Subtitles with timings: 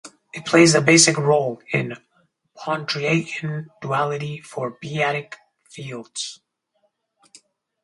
[0.33, 1.95] It plays a basic role in
[2.57, 5.37] Pontryagin duality for p-adic
[5.69, 6.39] fields.